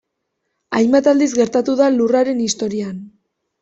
Hainbat 0.77 1.11
aldiz 1.13 1.29
gertatu 1.43 1.79
da 1.85 1.93
Lurraren 2.01 2.45
historian. 2.51 3.03